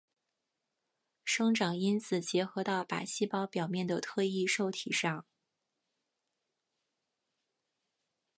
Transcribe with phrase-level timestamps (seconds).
[1.23, 5.27] 生长因子结合到靶细胞表面的特异受体上。